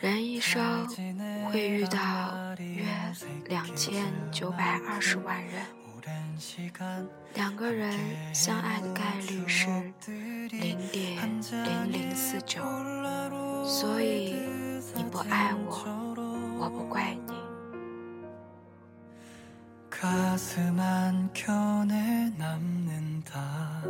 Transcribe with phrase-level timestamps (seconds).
[0.00, 0.86] 人一生
[1.50, 2.84] 会遇到约
[3.46, 5.64] 两千九百二十万人，
[7.34, 7.92] 两个人
[8.32, 9.66] 相爱的概率是
[10.50, 11.28] 零点
[11.64, 12.62] 零零四九，
[13.64, 14.36] 所以
[14.94, 16.14] 你不爱我，
[16.60, 17.34] 我不怪你。
[19.90, 23.82] 가슴 한켠에 남는다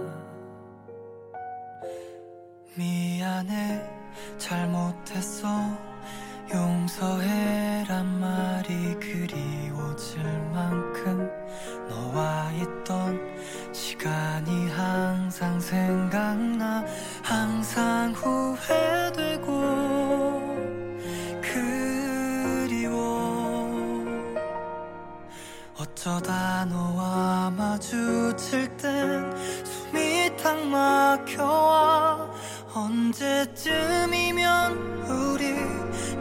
[2.75, 3.81] 미안해
[4.37, 5.47] 잘못했어.
[6.53, 10.23] 용서해란 말이 그리워질
[10.53, 11.29] 만큼
[11.89, 13.19] 너와 있던
[13.73, 16.85] 시간이 항상 생각나
[17.23, 19.93] 항상 후회되고
[26.03, 29.33] 어쩌다 너와 마주칠 땐
[29.63, 32.32] 숨이 탁 막혀와
[32.75, 34.47] 언제쯤이면
[35.07, 35.53] 우리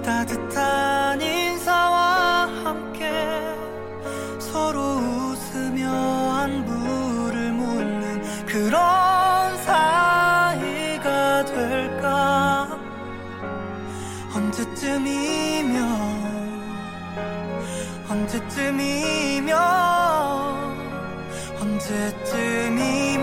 [0.02, 3.10] 따뜻한 인사와 함께
[4.38, 12.68] 서로 웃으며 안부를 묻는 그런 사이가 될까?
[14.34, 15.80] 언제쯤이면
[18.10, 19.56] 언제쯤이면
[21.62, 23.22] 언제쯤이면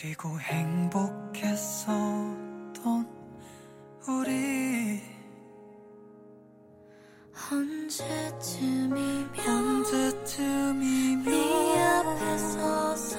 [0.00, 1.92] 그리고 행복했었던
[4.08, 5.02] 우리.
[7.52, 13.18] 언제쯤이면 언제쯤이면 네 앞에 서서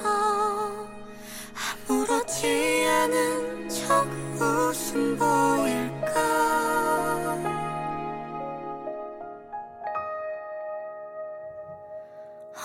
[1.86, 4.04] 아무렇지 않은 척
[4.40, 6.16] 웃음 보일까?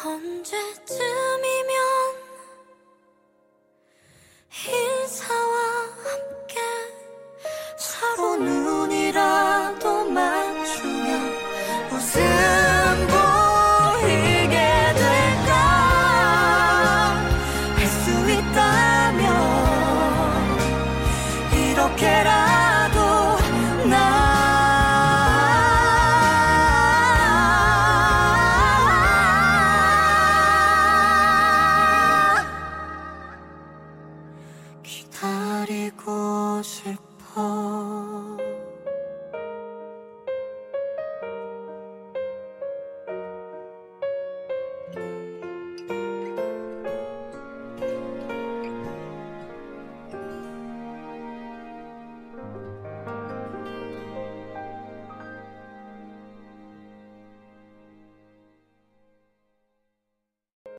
[0.03, 1.26] 언제쯤
[21.87, 22.99] 어떻게라도
[23.89, 23.95] 나
[34.83, 38.06] 기다리고 싶어.